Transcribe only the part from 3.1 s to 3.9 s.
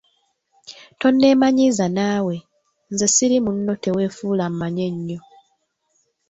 siri munno